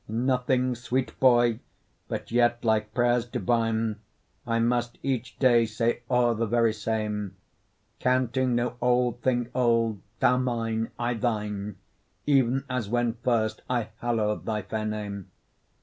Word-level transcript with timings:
Nothing, 0.07 0.73
sweet 0.73 1.19
boy; 1.19 1.59
but 2.07 2.31
yet, 2.31 2.65
like 2.65 2.91
prayers 2.91 3.23
divine, 3.23 3.97
I 4.47 4.57
must 4.57 4.97
each 5.03 5.37
day 5.37 5.67
say 5.67 6.01
o'er 6.09 6.33
the 6.33 6.47
very 6.47 6.73
same; 6.73 7.35
Counting 7.99 8.55
no 8.55 8.77
old 8.81 9.21
thing 9.21 9.51
old, 9.53 10.01
thou 10.19 10.37
mine, 10.37 10.89
I 10.97 11.13
thine, 11.13 11.75
Even 12.25 12.63
as 12.67 12.89
when 12.89 13.13
first 13.23 13.61
I 13.69 13.89
hallow'd 13.99 14.47
thy 14.47 14.63
fair 14.63 14.87
name. 14.87 15.29